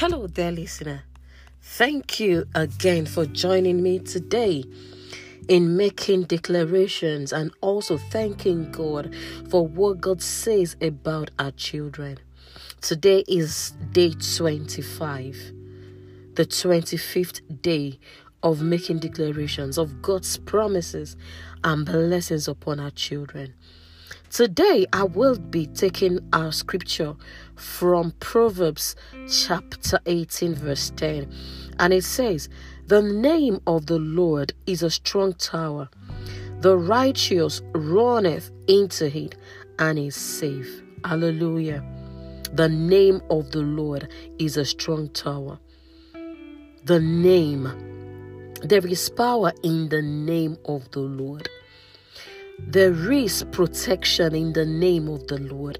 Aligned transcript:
Hello 0.00 0.26
there, 0.26 0.52
listener. 0.52 1.04
Thank 1.62 2.20
you 2.20 2.46
again 2.54 3.06
for 3.06 3.24
joining 3.24 3.82
me 3.82 3.98
today 3.98 4.62
in 5.48 5.74
making 5.74 6.24
declarations 6.24 7.32
and 7.32 7.50
also 7.62 7.96
thanking 7.96 8.70
God 8.70 9.14
for 9.48 9.66
what 9.66 10.02
God 10.02 10.20
says 10.20 10.76
about 10.82 11.30
our 11.38 11.50
children. 11.52 12.18
Today 12.82 13.24
is 13.26 13.70
day 13.92 14.10
25, 14.10 15.52
the 16.34 16.44
25th 16.44 17.62
day 17.62 17.98
of 18.42 18.60
making 18.60 18.98
declarations 18.98 19.78
of 19.78 20.02
God's 20.02 20.36
promises 20.36 21.16
and 21.64 21.86
blessings 21.86 22.48
upon 22.48 22.80
our 22.80 22.90
children. 22.90 23.54
Today, 24.30 24.86
I 24.92 25.04
will 25.04 25.38
be 25.38 25.66
taking 25.66 26.18
our 26.32 26.50
scripture 26.50 27.14
from 27.54 28.12
Proverbs 28.18 28.96
chapter 29.30 30.00
18, 30.04 30.54
verse 30.54 30.90
10. 30.96 31.32
And 31.78 31.92
it 31.92 32.02
says, 32.02 32.48
The 32.86 33.02
name 33.02 33.60
of 33.66 33.86
the 33.86 33.98
Lord 33.98 34.52
is 34.66 34.82
a 34.82 34.90
strong 34.90 35.32
tower. 35.34 35.88
The 36.60 36.76
righteous 36.76 37.62
runneth 37.72 38.50
into 38.66 39.16
it 39.16 39.36
and 39.78 39.98
is 39.98 40.16
safe. 40.16 40.82
Hallelujah. 41.04 41.84
The 42.52 42.68
name 42.68 43.22
of 43.30 43.52
the 43.52 43.62
Lord 43.62 44.08
is 44.38 44.56
a 44.56 44.64
strong 44.64 45.08
tower. 45.10 45.58
The 46.84 47.00
name. 47.00 47.70
There 48.62 48.86
is 48.86 49.08
power 49.08 49.52
in 49.62 49.88
the 49.88 50.02
name 50.02 50.56
of 50.64 50.90
the 50.90 51.00
Lord. 51.00 51.48
There 52.58 53.12
is 53.12 53.44
protection 53.52 54.34
in 54.34 54.52
the 54.52 54.64
name 54.64 55.08
of 55.08 55.26
the 55.26 55.38
Lord. 55.38 55.78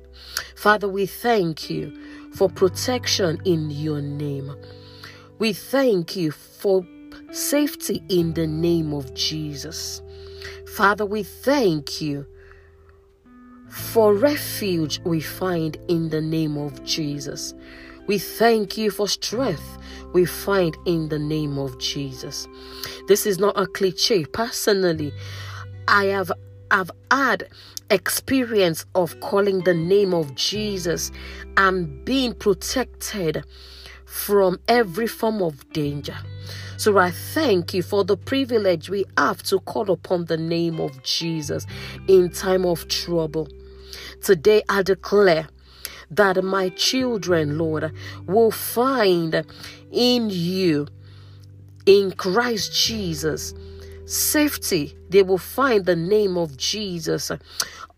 Father, 0.54 0.88
we 0.88 1.06
thank 1.06 1.70
you 1.70 1.92
for 2.34 2.48
protection 2.48 3.40
in 3.44 3.70
your 3.70 4.00
name. 4.00 4.54
We 5.38 5.52
thank 5.52 6.16
you 6.16 6.30
for 6.30 6.86
safety 7.32 8.02
in 8.08 8.34
the 8.34 8.46
name 8.46 8.92
of 8.92 9.14
Jesus. 9.14 10.02
Father, 10.76 11.06
we 11.06 11.22
thank 11.22 12.00
you 12.00 12.26
for 13.70 14.14
refuge 14.14 15.00
we 15.04 15.20
find 15.20 15.76
in 15.88 16.10
the 16.10 16.20
name 16.20 16.56
of 16.56 16.84
Jesus. 16.84 17.54
We 18.06 18.18
thank 18.18 18.76
you 18.76 18.90
for 18.90 19.08
strength 19.08 19.78
we 20.12 20.24
find 20.24 20.76
in 20.86 21.08
the 21.08 21.18
name 21.18 21.58
of 21.58 21.78
Jesus. 21.78 22.46
This 23.08 23.26
is 23.26 23.38
not 23.38 23.58
a 23.58 23.66
cliche. 23.66 24.24
Personally, 24.24 25.12
I 25.88 26.06
have 26.06 26.32
I've 26.70 26.90
had 27.10 27.48
experience 27.90 28.84
of 28.94 29.18
calling 29.20 29.60
the 29.64 29.74
name 29.74 30.12
of 30.12 30.34
Jesus 30.34 31.12
and 31.56 32.04
being 32.04 32.34
protected 32.34 33.44
from 34.04 34.58
every 34.68 35.06
form 35.06 35.42
of 35.42 35.70
danger. 35.72 36.16
So 36.76 36.98
I 36.98 37.10
thank 37.10 37.72
you 37.74 37.82
for 37.82 38.04
the 38.04 38.16
privilege 38.16 38.90
we 38.90 39.04
have 39.16 39.42
to 39.44 39.60
call 39.60 39.90
upon 39.90 40.26
the 40.26 40.36
name 40.36 40.80
of 40.80 41.02
Jesus 41.02 41.66
in 42.06 42.30
time 42.30 42.66
of 42.66 42.88
trouble. 42.88 43.48
Today 44.22 44.62
I 44.68 44.82
declare 44.82 45.48
that 46.10 46.42
my 46.44 46.68
children, 46.70 47.58
Lord, 47.58 47.92
will 48.26 48.50
find 48.50 49.44
in 49.90 50.30
you, 50.30 50.86
in 51.86 52.12
Christ 52.12 52.72
Jesus, 52.74 53.54
safety. 54.06 54.96
They 55.10 55.22
will 55.22 55.38
find 55.38 55.84
the 55.84 55.96
name 55.96 56.36
of 56.36 56.56
Jesus 56.56 57.30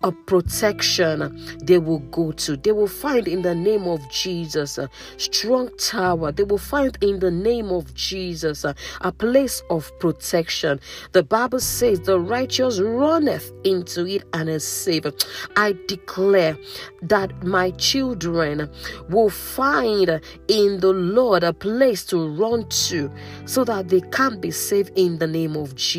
a 0.04 0.12
protection 0.12 1.36
they 1.64 1.78
will 1.78 1.98
go 1.98 2.30
to. 2.30 2.56
They 2.56 2.70
will 2.70 2.86
find 2.86 3.26
in 3.26 3.42
the 3.42 3.54
name 3.54 3.88
of 3.88 4.08
Jesus 4.10 4.78
a 4.78 4.88
strong 5.16 5.70
tower. 5.76 6.30
They 6.30 6.44
will 6.44 6.58
find 6.58 6.96
in 7.00 7.18
the 7.18 7.32
name 7.32 7.70
of 7.70 7.92
Jesus 7.94 8.64
a, 8.64 8.76
a 9.00 9.10
place 9.10 9.62
of 9.70 9.90
protection. 9.98 10.78
The 11.12 11.24
Bible 11.24 11.58
says 11.58 12.00
the 12.00 12.20
righteous 12.20 12.80
runneth 12.80 13.52
into 13.64 14.06
it 14.06 14.24
and 14.32 14.48
is 14.48 14.66
saved. 14.66 15.26
I 15.56 15.76
declare 15.88 16.56
that 17.02 17.42
my 17.42 17.72
children 17.72 18.70
will 19.08 19.30
find 19.30 20.20
in 20.46 20.80
the 20.80 20.92
Lord 20.92 21.42
a 21.42 21.52
place 21.52 22.04
to 22.06 22.28
run 22.28 22.68
to 22.68 23.10
so 23.46 23.64
that 23.64 23.88
they 23.88 24.00
can 24.00 24.40
be 24.40 24.52
saved 24.52 24.92
in 24.94 25.18
the 25.18 25.26
name 25.26 25.56
of 25.56 25.74
Jesus. 25.74 25.97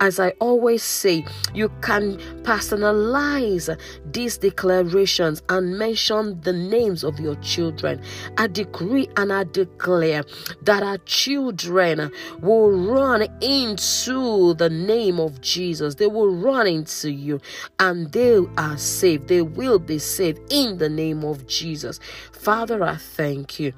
As 0.00 0.20
I 0.20 0.30
always 0.40 0.82
say, 0.82 1.24
you 1.54 1.68
can 1.82 2.16
personalize 2.42 3.76
these 4.12 4.38
declarations 4.38 5.42
and 5.48 5.78
mention 5.78 6.40
the 6.42 6.52
names 6.52 7.02
of 7.02 7.18
your 7.18 7.34
children. 7.36 8.00
I 8.38 8.46
decree 8.46 9.08
and 9.16 9.32
I 9.32 9.44
declare 9.44 10.22
that 10.62 10.82
our 10.82 10.98
children 10.98 12.12
will 12.40 12.70
run 12.70 13.22
into 13.40 14.54
the 14.54 14.70
name 14.70 15.18
of 15.18 15.40
Jesus. 15.40 15.96
They 15.96 16.06
will 16.06 16.34
run 16.34 16.66
into 16.66 17.10
you 17.10 17.40
and 17.78 18.12
they 18.12 18.38
are 18.56 18.78
saved. 18.78 19.28
They 19.28 19.42
will 19.42 19.78
be 19.78 19.98
saved 19.98 20.40
in 20.50 20.78
the 20.78 20.88
name 20.88 21.24
of 21.24 21.46
Jesus. 21.46 21.98
Father, 22.32 22.82
I 22.82 22.96
thank 22.96 23.58
you. 23.58 23.72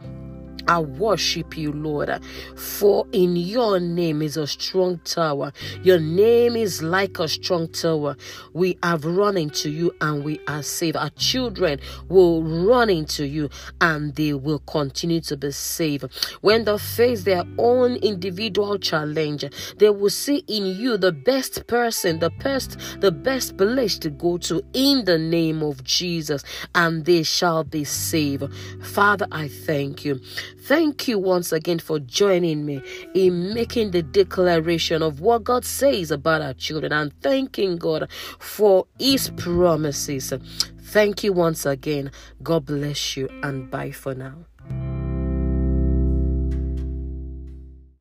I 0.68 0.78
worship 0.78 1.56
you, 1.56 1.72
Lord, 1.72 2.10
for 2.56 3.06
in 3.12 3.36
your 3.36 3.80
name 3.80 4.22
is 4.22 4.36
a 4.36 4.46
strong 4.46 4.98
tower. 5.04 5.52
Your 5.82 5.98
name 5.98 6.56
is 6.56 6.82
like 6.82 7.18
a 7.18 7.28
strong 7.28 7.68
tower. 7.68 8.16
We 8.52 8.78
have 8.82 9.04
run 9.04 9.36
into 9.36 9.70
you 9.70 9.94
and 10.00 10.24
we 10.24 10.40
are 10.46 10.62
saved. 10.62 10.96
Our 10.96 11.10
children 11.10 11.80
will 12.08 12.42
run 12.42 12.90
into 12.90 13.26
you 13.26 13.50
and 13.80 14.14
they 14.14 14.32
will 14.32 14.60
continue 14.60 15.20
to 15.22 15.36
be 15.36 15.50
saved. 15.52 16.04
When 16.40 16.64
they 16.64 16.78
face 16.78 17.24
their 17.24 17.44
own 17.58 17.96
individual 17.96 18.78
challenge, 18.78 19.44
they 19.78 19.90
will 19.90 20.10
see 20.10 20.44
in 20.48 20.66
you 20.66 20.96
the 20.96 21.12
best 21.12 21.66
person, 21.66 22.18
the 22.18 22.30
best, 22.30 22.78
the 23.00 23.12
best 23.12 23.56
place 23.56 23.98
to 23.98 24.10
go 24.10 24.38
to 24.38 24.62
in 24.72 25.04
the 25.04 25.18
name 25.18 25.62
of 25.62 25.82
Jesus, 25.84 26.44
and 26.74 27.04
they 27.04 27.22
shall 27.22 27.64
be 27.64 27.84
saved. 27.84 28.44
Father, 28.82 29.26
I 29.32 29.48
thank 29.48 30.04
you. 30.04 30.20
Thank 30.64 31.08
you 31.08 31.18
once 31.18 31.52
again 31.52 31.80
for 31.80 31.98
joining 31.98 32.64
me 32.64 32.82
in 33.14 33.52
making 33.52 33.90
the 33.90 34.02
declaration 34.02 35.02
of 35.02 35.20
what 35.20 35.42
God 35.42 35.64
says 35.64 36.12
about 36.12 36.40
our 36.40 36.54
children 36.54 36.92
and 36.92 37.12
thanking 37.20 37.78
God 37.78 38.08
for 38.38 38.86
His 38.96 39.30
promises. 39.30 40.32
Thank 40.82 41.24
you 41.24 41.32
once 41.32 41.66
again. 41.66 42.12
God 42.44 42.66
bless 42.66 43.16
you 43.16 43.28
and 43.42 43.70
bye 43.72 43.90
for 43.90 44.14
now. 44.14 44.44